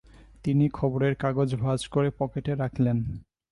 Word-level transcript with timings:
তিনি 0.43 0.65
খবরের 0.69 1.13
কাগজ 1.15 1.49
ভাঁজ 1.55 1.81
করে 1.87 2.09
পকেটে 2.17 2.53
রাখলেন। 2.55 2.97